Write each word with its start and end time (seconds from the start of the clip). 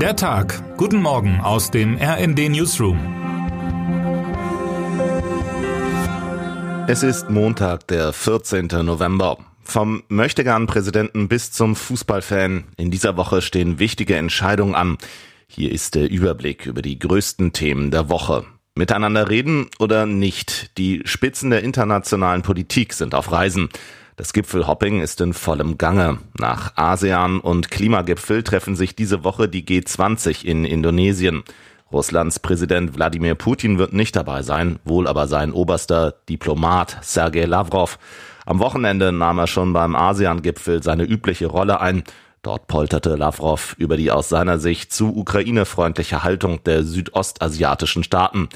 Der 0.00 0.14
Tag. 0.14 0.62
Guten 0.76 1.00
Morgen 1.00 1.40
aus 1.40 1.70
dem 1.70 1.96
RND 1.96 2.50
Newsroom. 2.50 2.98
Es 6.86 7.02
ist 7.02 7.30
Montag, 7.30 7.86
der 7.86 8.12
14. 8.12 8.66
November. 8.82 9.38
Vom 9.62 10.02
Möchtegern-Präsidenten 10.08 11.28
bis 11.28 11.50
zum 11.50 11.74
Fußballfan. 11.74 12.64
In 12.76 12.90
dieser 12.90 13.16
Woche 13.16 13.40
stehen 13.40 13.78
wichtige 13.78 14.16
Entscheidungen 14.16 14.74
an. 14.74 14.98
Hier 15.46 15.72
ist 15.72 15.94
der 15.94 16.10
Überblick 16.10 16.66
über 16.66 16.82
die 16.82 16.98
größten 16.98 17.54
Themen 17.54 17.90
der 17.90 18.10
Woche. 18.10 18.44
Miteinander 18.74 19.30
reden 19.30 19.70
oder 19.78 20.04
nicht? 20.04 20.76
Die 20.76 21.00
Spitzen 21.06 21.48
der 21.48 21.62
internationalen 21.62 22.42
Politik 22.42 22.92
sind 22.92 23.14
auf 23.14 23.32
Reisen. 23.32 23.70
Das 24.16 24.32
Gipfelhopping 24.32 25.02
ist 25.02 25.20
in 25.20 25.34
vollem 25.34 25.76
Gange. 25.76 26.20
Nach 26.38 26.74
ASEAN 26.74 27.38
und 27.38 27.70
Klimagipfel 27.70 28.42
treffen 28.42 28.74
sich 28.74 28.96
diese 28.96 29.24
Woche 29.24 29.46
die 29.46 29.62
G20 29.62 30.42
in 30.42 30.64
Indonesien. 30.64 31.44
Russlands 31.92 32.38
Präsident 32.38 32.96
Wladimir 32.96 33.34
Putin 33.34 33.78
wird 33.78 33.92
nicht 33.92 34.16
dabei 34.16 34.40
sein, 34.40 34.78
wohl 34.84 35.06
aber 35.06 35.28
sein 35.28 35.52
oberster 35.52 36.14
Diplomat 36.30 36.96
Sergei 37.02 37.44
Lavrov. 37.44 37.98
Am 38.46 38.58
Wochenende 38.58 39.12
nahm 39.12 39.38
er 39.38 39.48
schon 39.48 39.74
beim 39.74 39.94
ASEAN-Gipfel 39.94 40.82
seine 40.82 41.04
übliche 41.04 41.48
Rolle 41.48 41.82
ein. 41.82 42.02
Dort 42.40 42.68
polterte 42.68 43.16
Lavrov 43.16 43.74
über 43.76 43.98
die 43.98 44.10
aus 44.10 44.30
seiner 44.30 44.58
Sicht 44.58 44.94
zu 44.94 45.14
Ukraine-freundliche 45.14 46.24
Haltung 46.24 46.64
der 46.64 46.84
südostasiatischen 46.84 48.02
Staaten. 48.02 48.48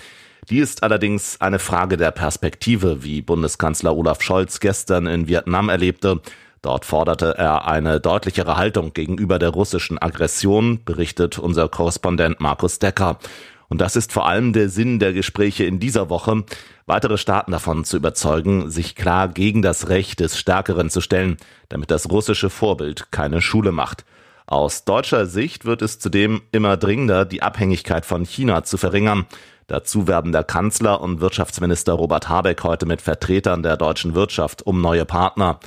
Die 0.51 0.59
ist 0.59 0.83
allerdings 0.83 1.41
eine 1.41 1.61
Frage 1.61 1.97
der 1.97 2.11
Perspektive, 2.11 3.05
wie 3.05 3.23
Bundeskanzler 3.23 3.97
Olaf 3.97 4.21
Scholz 4.21 4.59
gestern 4.59 5.07
in 5.07 5.29
Vietnam 5.29 5.69
erlebte. 5.69 6.21
Dort 6.61 6.85
forderte 6.85 7.39
er 7.39 7.69
eine 7.69 8.01
deutlichere 8.01 8.57
Haltung 8.57 8.93
gegenüber 8.93 9.39
der 9.39 9.51
russischen 9.51 9.97
Aggression, 9.97 10.85
berichtet 10.85 11.39
unser 11.39 11.69
Korrespondent 11.69 12.41
Markus 12.41 12.81
Decker. 12.81 13.21
Und 13.69 13.81
das 13.81 13.95
ist 13.95 14.13
vor 14.13 14.27
allem 14.27 14.53
der 14.53 14.69
Sinn 14.69 14.99
der 14.99 15.13
Gespräche 15.13 15.63
in 15.63 15.79
dieser 15.79 16.11
Woche, 16.11 16.43
weitere 16.85 17.17
Staaten 17.17 17.53
davon 17.53 17.85
zu 17.85 17.97
überzeugen, 17.97 18.71
sich 18.71 18.97
klar 18.97 19.29
gegen 19.29 19.63
das 19.63 19.89
Recht 19.89 20.19
des 20.19 20.37
Stärkeren 20.37 20.91
zu 20.91 21.01
stellen, 21.01 21.37
damit 21.69 21.93
das 21.93 22.11
russische 22.11 22.51
Vorbild 22.51 23.13
keine 23.13 23.41
Schule 23.41 23.71
macht. 23.71 24.05
Aus 24.47 24.85
deutscher 24.85 25.27
Sicht 25.27 25.65
wird 25.65 25.81
es 25.81 26.01
zudem 26.01 26.43
immer 26.51 26.77
dringender, 26.77 27.25
die 27.25 27.41
Abhängigkeit 27.41 28.05
von 28.05 28.25
China 28.25 28.65
zu 28.65 28.79
verringern. 28.79 29.27
Dazu 29.71 30.09
werben 30.09 30.33
der 30.33 30.43
Kanzler 30.43 31.01
und 31.01 31.21
Wirtschaftsminister 31.21 31.93
Robert 31.93 32.29
Habeck 32.29 32.65
heute 32.65 32.87
mit 32.87 33.01
Vertretern 33.01 33.63
der 33.63 33.77
deutschen 33.77 34.17
Wirtschaft 34.17 34.63
um 34.67 34.81
neue 34.81 35.05
Partner. 35.05 35.61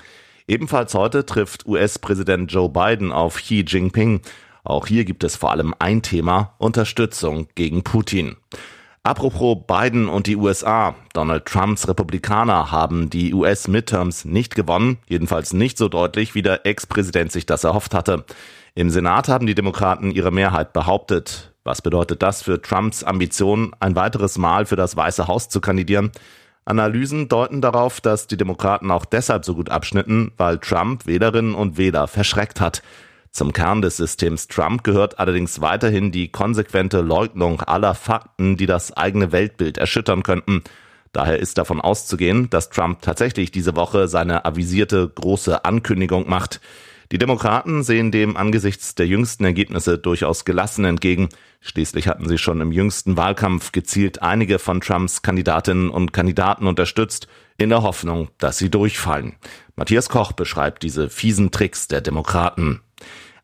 Ebenfalls 0.46 0.94
heute 0.94 1.26
trifft 1.26 1.66
US-Präsident 1.66 2.52
Joe 2.52 2.68
Biden 2.68 3.14
auf 3.14 3.38
Xi 3.38 3.64
Jinping. 3.66 4.20
Auch 4.66 4.88
hier 4.88 5.06
gibt 5.06 5.24
es 5.24 5.38
vor 5.38 5.52
allem 5.52 5.74
ein 5.80 6.02
Thema, 6.02 6.54
Unterstützung 6.58 7.48
gegen 7.56 7.86
Putin. 7.86 8.36
Apropos 9.04 9.60
Biden 9.66 10.10
und 10.10 10.28
die 10.28 10.36
USA. 10.36 10.96
Donald 11.14 11.46
Trumps 11.46 11.88
Republikaner 11.88 12.74
haben 12.74 13.10
die 13.10 13.34
US-Midterms 13.34 14.26
nicht 14.26 14.54
gewonnen, 14.54 14.98
jedenfalls 15.08 15.54
nicht 15.54 15.78
so 15.78 15.88
deutlich, 15.88 16.36
wie 16.36 16.42
der 16.42 16.66
Ex-Präsident 16.66 17.32
sich 17.32 17.46
das 17.46 17.64
erhofft 17.64 17.94
hatte. 17.94 18.26
Im 18.76 18.90
Senat 18.90 19.30
haben 19.30 19.48
die 19.48 19.56
Demokraten 19.56 20.12
ihre 20.12 20.32
Mehrheit 20.32 20.74
behauptet. 20.74 21.53
Was 21.66 21.82
bedeutet 21.82 22.22
das 22.22 22.42
für 22.42 22.62
Trumps 22.62 23.04
Ambition, 23.04 23.74
ein 23.80 23.96
weiteres 23.96 24.38
Mal 24.38 24.66
für 24.66 24.76
das 24.76 24.98
Weiße 24.98 25.28
Haus 25.28 25.48
zu 25.48 25.62
kandidieren? 25.62 26.12
Analysen 26.66 27.30
deuten 27.30 27.62
darauf, 27.62 28.02
dass 28.02 28.28
die 28.28 28.36
Demokraten 28.36 28.92
auch 28.92 29.06
deshalb 29.06 29.46
so 29.46 29.56
gut 29.56 29.70
abschnitten, 29.70 30.34
weil 30.38 30.58
Trump 30.60 31.08
Wählerinnen 31.08 31.56
und 31.56 31.78
Wähler 31.78 32.08
verschreckt 32.08 32.60
hat. 32.60 32.82
Zum 33.32 33.54
Kern 33.54 33.82
des 33.82 33.98
Systems 33.98 34.48
Trump 34.48 34.84
gehört 34.84 35.20
allerdings 35.20 35.62
weiterhin 35.62 36.12
die 36.12 36.30
konsequente 36.30 37.02
Leugnung 37.02 37.62
aller 37.62 37.96
Fakten, 37.96 38.58
die 38.58 38.66
das 38.66 38.96
eigene 38.96 39.32
Weltbild 39.32 39.78
erschüttern 39.78 40.24
könnten. 40.24 40.64
Daher 41.14 41.40
ist 41.40 41.58
davon 41.58 41.80
auszugehen, 41.80 42.50
dass 42.50 42.70
Trump 42.70 43.02
tatsächlich 43.02 43.52
diese 43.52 43.76
Woche 43.76 44.08
seine 44.08 44.46
avisierte 44.46 45.08
große 45.08 45.64
Ankündigung 45.64 46.30
macht. 46.30 46.60
Die 47.14 47.20
Demokraten 47.20 47.84
sehen 47.84 48.10
dem 48.10 48.36
angesichts 48.36 48.96
der 48.96 49.06
jüngsten 49.06 49.46
Ergebnisse 49.46 50.00
durchaus 50.00 50.46
gelassen 50.46 50.84
entgegen. 50.84 51.30
Schließlich 51.62 52.08
hatten 52.08 52.28
sie 52.28 52.40
schon 52.40 52.60
im 52.60 52.72
jüngsten 52.72 53.18
Wahlkampf 53.18 53.72
gezielt 53.72 54.24
einige 54.24 54.58
von 54.58 54.82
Trumps 54.82 55.22
Kandidatinnen 55.22 55.92
und 55.92 56.12
Kandidaten 56.12 56.66
unterstützt, 56.66 57.28
in 57.60 57.70
der 57.70 57.84
Hoffnung, 57.84 58.30
dass 58.40 58.58
sie 58.58 58.72
durchfallen. 58.72 59.36
Matthias 59.76 60.10
Koch 60.10 60.32
beschreibt 60.32 60.82
diese 60.82 61.08
fiesen 61.08 61.52
Tricks 61.52 61.88
der 61.88 62.02
Demokraten. 62.02 62.82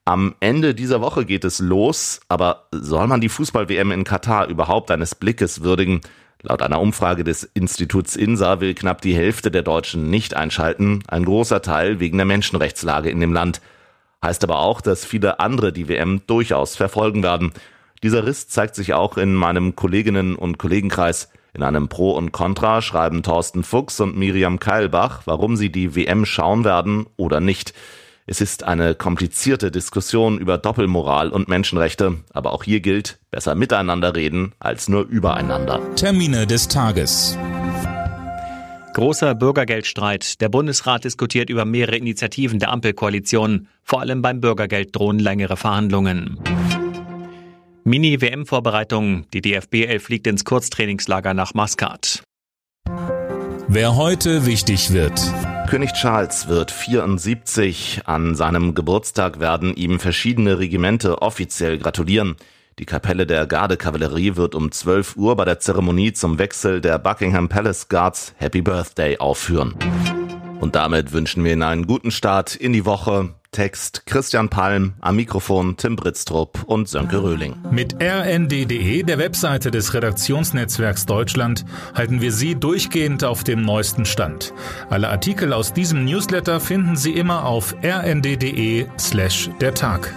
Am 0.04 0.34
Ende 0.40 0.74
dieser 0.74 1.00
Woche 1.00 1.24
geht 1.24 1.46
es 1.46 1.60
los, 1.60 2.22
aber 2.28 2.70
soll 2.72 3.06
man 3.06 3.22
die 3.22 3.30
Fußball-WM 3.30 3.92
in 3.92 4.04
Katar 4.04 4.48
überhaupt 4.48 4.90
eines 4.90 5.14
Blickes 5.14 5.62
würdigen? 5.62 6.02
Laut 6.42 6.62
einer 6.62 6.80
Umfrage 6.80 7.26
des 7.26 7.44
Instituts 7.44 8.16
INSA 8.16 8.62
will 8.62 8.74
knapp 8.74 9.02
die 9.02 9.14
Hälfte 9.14 9.52
der 9.52 9.62
Deutschen 9.62 10.10
nicht 10.10 10.38
einschalten, 10.38 11.04
ein 11.10 11.26
großer 11.26 11.62
Teil 11.62 12.00
wegen 12.00 12.16
der 12.16 12.26
Menschenrechtslage 12.26 13.10
in 13.10 13.20
dem 13.20 13.34
Land. 13.34 13.60
Heißt 14.24 14.46
aber 14.46 14.60
auch, 14.60 14.80
dass 14.80 15.04
viele 15.04 15.42
andere 15.42 15.74
die 15.74 15.90
WM 15.90 16.22
durchaus 16.28 16.78
verfolgen 16.78 17.24
werden. 17.24 17.52
Dieser 18.04 18.26
Riss 18.26 18.48
zeigt 18.48 18.76
sich 18.76 18.94
auch 18.94 19.18
in 19.18 19.34
meinem 19.34 19.76
Kolleginnen- 19.76 20.38
und 20.38 20.58
Kollegenkreis. 20.58 21.30
In 21.54 21.62
einem 21.62 21.90
Pro 21.90 22.12
und 22.12 22.32
Contra 22.32 22.82
schreiben 22.82 23.22
Thorsten 23.22 23.64
Fuchs 23.64 24.00
und 24.00 24.18
Miriam 24.18 24.60
Keilbach, 24.60 25.24
warum 25.26 25.58
sie 25.58 25.72
die 25.72 25.94
WM 25.94 26.26
schauen 26.26 26.64
werden 26.64 27.06
oder 27.18 27.42
nicht. 27.42 27.74
Es 28.32 28.42
ist 28.42 28.64
eine 28.64 28.94
komplizierte 28.94 29.72
Diskussion 29.72 30.38
über 30.38 30.60
Doppelmoral 30.60 31.30
und 31.30 31.48
Menschenrechte, 31.48 32.18
aber 32.32 32.54
auch 32.54 32.64
hier 32.64 32.80
gilt, 32.80 33.18
besser 33.32 33.56
miteinander 33.56 34.16
reden 34.16 34.54
als 34.60 34.88
nur 34.88 35.08
übereinander. 35.08 35.82
Termine 35.96 36.46
des 36.46 36.68
Tages. 36.68 37.36
Großer 38.94 39.34
Bürgergeldstreit. 39.34 40.40
Der 40.42 40.50
Bundesrat 40.50 41.06
diskutiert 41.06 41.50
über 41.50 41.66
mehrere 41.66 41.96
Initiativen 41.96 42.60
der 42.60 42.70
Ampelkoalition. 42.70 43.68
Vor 43.82 44.02
allem 44.02 44.22
beim 44.22 44.42
Bürgergeld 44.42 44.96
drohen 44.96 45.18
längere 45.18 45.58
Verhandlungen. 45.58 46.40
Mini-WM-Vorbereitung. 47.84 49.26
Die 49.34 49.42
DFB 49.42 49.86
11 49.88 50.04
fliegt 50.04 50.28
ins 50.28 50.46
Kurztrainingslager 50.46 51.34
nach 51.34 51.56
Maskat. 51.56 52.22
Wer 53.68 53.96
heute 53.96 54.46
wichtig 54.46 54.94
wird. 54.94 55.20
König 55.70 55.94
Charles 55.94 56.48
wird 56.48 56.72
74. 56.72 58.02
An 58.06 58.34
seinem 58.34 58.74
Geburtstag 58.74 59.40
werden 59.40 59.76
ihm 59.76 60.00
verschiedene 60.00 60.58
Regimente 60.58 61.22
offiziell 61.22 61.78
gratulieren. 61.78 62.38
Die 62.80 62.88
Kapelle 62.88 63.28
der 63.28 63.46
Gardekavallerie 63.46 64.36
wird 64.36 64.56
um 64.56 64.72
12 64.72 65.16
Uhr 65.16 65.36
bei 65.36 65.46
der 65.46 65.60
Zeremonie 65.60 66.12
zum 66.12 66.40
Wechsel 66.40 66.82
der 66.82 66.98
Buckingham 66.98 67.50
Palace 67.50 67.88
Guards 67.88 68.34
Happy 68.38 68.64
Birthday 68.64 69.20
aufführen. 69.20 69.76
Und 70.60 70.74
damit 70.74 71.12
wünschen 71.12 71.44
wir 71.44 71.54
Ihnen 71.54 71.62
einen 71.62 71.86
guten 71.86 72.10
Start 72.10 72.56
in 72.56 72.74
die 72.74 72.86
Woche. 72.88 73.36
Text 73.52 74.06
Christian 74.06 74.50
Palm, 74.50 74.94
am 75.02 75.16
Mikrofon 75.16 75.76
Tim 75.76 75.96
Britztrup 75.96 76.64
und 76.66 76.88
Sönke 76.88 77.24
Röhling. 77.24 77.56
Mit 77.72 77.96
rnd.de, 78.02 79.04
der 79.04 79.18
Webseite 79.18 79.72
des 79.72 79.94
Redaktionsnetzwerks 79.94 81.06
Deutschland, 81.06 81.66
halten 81.96 82.22
wir 82.22 82.32
Sie 82.32 82.56
durchgehend 82.56 83.24
auf 83.24 83.44
dem 83.44 83.64
neuesten 83.64 84.06
Stand. 84.06 84.54
Alle 84.90 85.10
Artikel 85.10 85.54
aus 85.54 85.74
diesem 85.74 86.06
Newsletter 86.06 86.60
finden 86.60 86.96
Sie 86.96 87.14
immer 87.14 87.46
auf 87.46 87.76
rnd.de 87.84 88.86
slash 89.00 89.50
der 89.60 89.74
Tag. 89.74 90.14